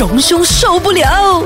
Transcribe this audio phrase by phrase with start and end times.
[0.00, 1.44] 荣兄受不了。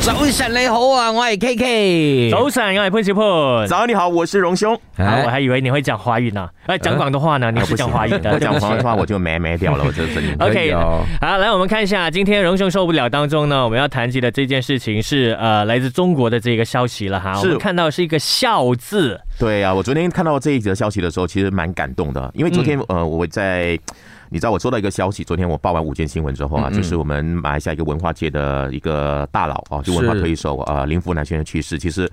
[0.00, 2.30] 早晨你好啊，我系 K K。
[2.30, 3.68] 早晨，我系潘小潘。
[3.68, 4.74] 早，你好，我是荣兄。
[4.96, 7.50] 啊，我还以为你会讲华语呢，哎，讲广东话呢？
[7.50, 10.34] 你是讲华语的，我讲广东话我就咩咩掉了，我这声音。
[10.38, 17.38] OK，好，来我们看一下，今天荣兄受不了当中呢，我们要谈及的这件事情是呃，来自中国的这个消息了哈。
[17.38, 19.20] 我们看到是一个孝字。
[19.38, 23.78] 对啊，我昨天看到这一则消息的时候，其实蛮感动的，因为昨天呃，我在。
[24.30, 32.10] 你知道我收到一个消息，昨天我报完五件新闻之后啊，就是我们马来西亚一个文化界的一个大佬啊，就文化推手啊林福南先生去世，其实。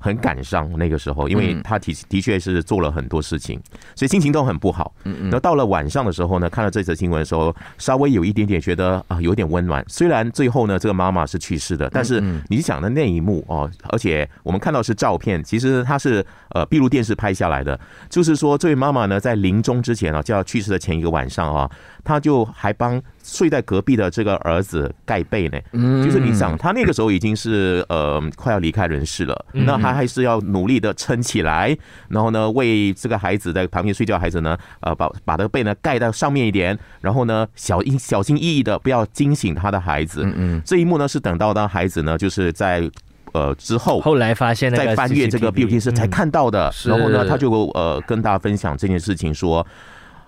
[0.00, 3.60] 很感伤那个时候，因为他的的确是做了很多事情，
[3.94, 4.92] 所以心情都很不好。
[5.04, 5.30] 嗯嗯。
[5.30, 9.84] 那到了晚上的时候呢，看到这则新闻的时候，稍微有一点点觉得啊，有点温暖。
[9.88, 12.18] 虽然最后呢，这个妈妈是去世的，但是
[12.48, 17.78] 你想的那一幕哦，而且我们看到是照片，其实他是呃闭路电视拍下来的，
[18.08, 21.70] 就是说这位妈妈呢，在临终之前啊，就要去世的前一个晚上啊，
[22.02, 25.58] 她就还帮睡在隔壁的这个儿子盖被呢。
[25.72, 26.02] 嗯。
[26.02, 29.89] 就是你想，他那个时候已经是呃快要离开人世了，那还。
[29.90, 31.76] 他还是要努力的撑起来，
[32.08, 40.22] 然后呢，为这个孩子在旁边睡觉，孩子呢，呃，把把这个被呢盖到上面一点，然后呢，小心小心翼翼的不要惊醒他的孩子。
[40.24, 42.88] 嗯嗯，这一幕呢是等到当孩子呢就是在
[43.32, 46.72] 呃之后，后来发现在翻阅这个 B T 是才看到的。
[46.84, 49.66] 然后呢，他就呃跟大家分享这件事情，说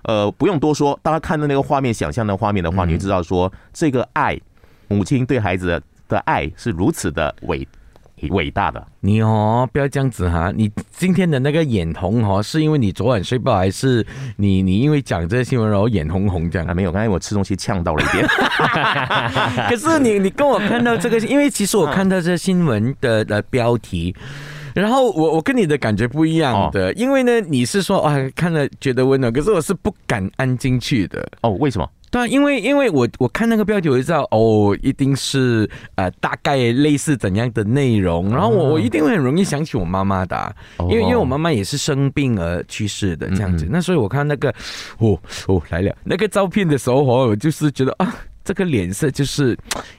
[0.02, 4.38] 呃不用多说，大家看到那个画面，想象的画面的话，你就知道说这个爱，
[4.88, 7.66] 母亲对孩子的爱是如此的伟。
[8.30, 10.52] 伟大的你哦，不要这样子哈！
[10.54, 14.06] 你今天的那个眼红哦，是因为你昨晚睡不好，还是
[14.36, 16.68] 你你因为讲这个新闻然后眼红红这样？
[16.68, 18.26] 啊，没有，刚才我吃东西呛到了一点。
[19.68, 24.14] 可是你你跟我看到这个，因为其实我看到这新闻的的标题，
[24.74, 31.26] 然后我我跟你的感觉不一样的，因为呢，你是说啊看了觉得温暖，可是我是不敢安进去的。
[31.42, 31.88] 哦，为什么？
[32.10, 44.54] 对，因为因为我我看那个标题我就知道哦，一定是呃大概类似怎样的内容，然后我我一定会很容易想起我妈妈的，因为因为我妈妈也是生病而去世的这样子，那所以我看那个
[44.98, 48.14] 哦哦来了那个照片的时候，我就是觉得啊。
[48.44, 49.56] 这个脸色就是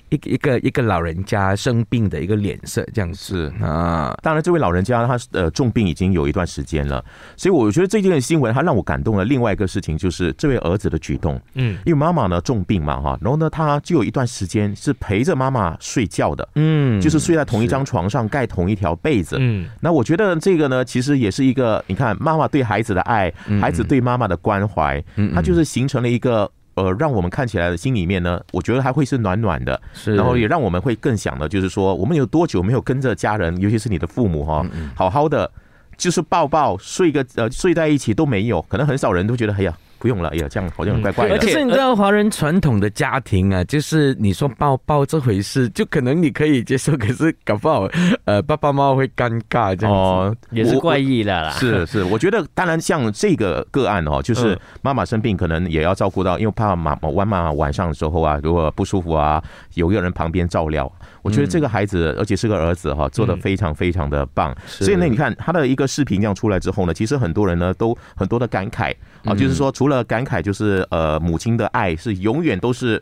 [0.10, 4.14] 一个一个一个老人家生病的一个脸色，这样子啊。
[4.22, 7.04] 当然，这位老人家他呃重病已经有一段时间了，
[7.38, 9.24] 所以我觉得这件新闻他让我感动了。
[9.26, 19.68] 另外一个事情就是这位儿子的举动，嗯，因为妈妈呢重病嘛哈，然后呢他就有一段时间是陪着妈妈睡觉的，嗯，就是睡在同一张床上盖同一条被子，嗯。
[19.82, 26.52] 那我觉得这个呢其实也是一个，你看妈妈对孩子的爱，孩子对妈妈的关怀，嗯，他就是形成了一个。
[26.76, 29.80] 呃，让我们看起来的心里面呢，我觉得还会是暖暖的，
[30.16, 35.50] 然后也让我们会更想的，就是说，我们有多久没有跟着家人，尤其是你的父母哈，好好的，
[35.98, 39.78] 就是抱抱睡个呃睡在一起都没有，可能很少人都觉得，哎呀。
[40.04, 41.36] 不用了，哎呀，这样好像很怪怪的。
[41.36, 47.88] 而且你知道，华人传统的家庭啊，就是你说抱抱这回事，就可能你可以接受，可是搞不好，
[48.26, 51.52] 呃，爸爸妈妈会尴尬这样子，也是怪异的啦。
[51.52, 59.42] 是是，我觉得当然像这个个案哦，就是妈妈生病，可能也要照顾到，因为怕妈妈晚妈晚上的时候啊，如果不舒服啊，
[59.76, 60.92] 有一个人旁边照料。
[61.22, 64.54] 我觉得这个孩子，而且是个儿子哈，做的非常非常的棒。
[64.68, 73.02] 所以呢，你看他的一个视频这样出来之后呢，其实很多人呢都很多的感慨啊，就是说除了感慨，就是呃母亲的爱是永远都是。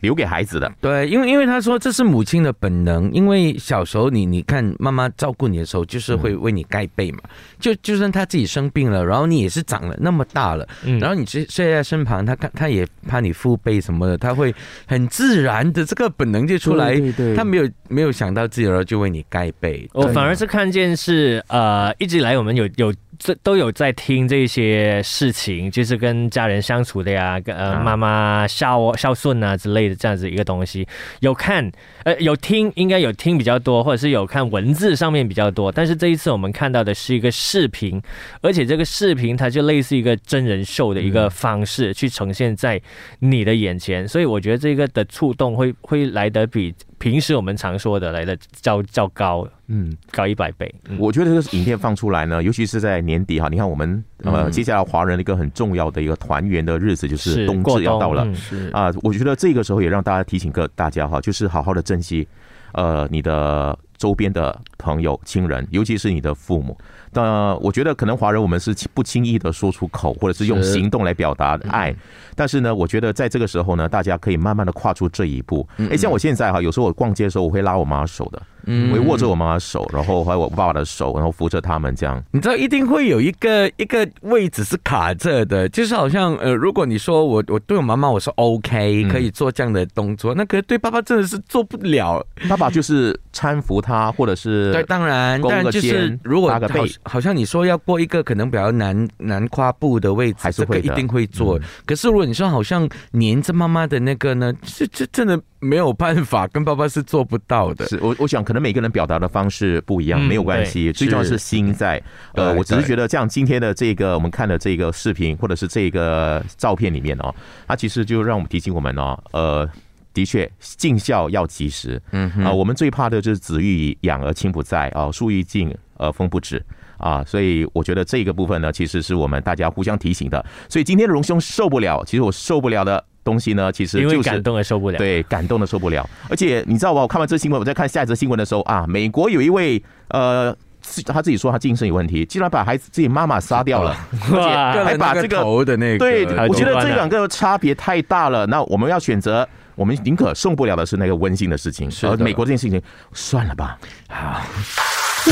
[0.00, 7.20] 留给孩子的，对，因为因为他说这是母亲的本能，因为小时候你你看妈妈照顾你的时候，就是会为你盖被嘛，
[7.58, 10.68] 就就算他自己生病了，然后你也是长了那么大了，
[11.00, 14.54] 然后你睡睡在身旁，他看他也怕你父辈什么的，他会
[14.86, 17.00] 很自然的这个本能就出来，
[17.34, 22.92] 他没有没有想到自己儿就为你盖被，我反而是看见是呃一直以来我们有有。
[23.24, 30.86] 这都有在听这些事情，就是跟家人相处的呀，跟呃妈妈孝孝顺啊之类的这样子一个东西，
[31.20, 31.72] 有看
[32.04, 35.72] 呃有听，应该有听比较多，或者是有看文字上面比较多。
[35.72, 37.98] 但是这一次我们看到的是一个视频，
[38.42, 42.78] 而且这个视频它就类似一个真人秀的一个方式去呈现在
[43.20, 46.74] 你的眼前，所以我觉得这个的触动会会来得比。
[47.04, 50.74] 平时我们常说的来的较较高，嗯，高一百倍。
[50.96, 62.26] 我觉得这个影片放出来呢，尤其是在年底哈，你看我们呃接下来华人的一个很重要的一个团圆的日子就是冬至要到了，是啊，我觉得这个时候也让大家提醒个大家哈，就是好好的珍惜
[62.72, 66.76] 呃你的周边的朋友亲人，尤其是你的父母。
[67.10, 71.94] 那我觉得可能华人我们是不轻易的说出口，或者是用行动来表达爱。
[72.36, 75.66] 但是呢，我觉得在这个时候呢，大家可以慢慢的跨出这一步。
[75.90, 78.42] 哎，像我现在哈，有时候我逛街的时候，我会拉我妈手的。
[78.66, 82.22] 嗯我会握着我妈妈的手，然后还有我爸爸的手，然后扶着他们这样。
[82.30, 92.24] 你知道一定会有一个一个位置是卡着的，就是好像呃，如果你说我我对我妈妈我是 OK 嗯可以做这样的动作，那可是对爸爸真的是做不了。
[92.48, 96.60] 爸爸就是搀扶他，或者是对，当然，勾个当然就是如果好
[97.04, 101.58] 好像你说要过一个可能比较难难跨步的位置，还是会这个一定会做。
[101.58, 107.86] 嗯可是如果你说好像黏着妈妈的那个呢，这这真的没有办法，跟爸爸是做不到的。
[107.86, 112.02] 是我我想可能每个人表达的方式不一样，嗯没有关系，最重要是心在。
[112.34, 117.34] 呃，我只是觉得这样今天的这个我们看的这个视频或者是这个照片里面哦，
[117.66, 119.68] 它其实就让我们提醒我们哦，呃。
[120.14, 122.00] 的确，尽孝要及时。
[122.12, 126.64] 嗯啊、我们最怕的就是子欲养而亲不在啊，树欲静而风不止
[126.98, 130.46] 啊，所以我觉得这个部分呢，其实是我们大家互相提醒的。
[130.68, 134.98] 所以今天的荣兄受不了，其实我受不了的东西呢，其实就是因为感动的受不了。
[134.98, 136.08] 对，感动的受不了。
[136.28, 137.00] 而且你知道吧？
[137.00, 143.96] 我看完这新闻，我在看下一则新闻的时候啊，美国有一位呃，自他自己说他精神有问题，竟然把孩子自己妈妈杀掉了，
[144.32, 148.46] 哇割了那个还把这个头的那个，对，我觉得这两个差别太大了。
[148.46, 151.90] 那我们要选择，我们宁可受不了的是那个温馨的事情。
[152.02, 152.80] 而美国这件事情，
[153.14, 153.78] 算了吧。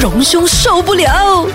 [0.00, 1.46] 荣兄受不了。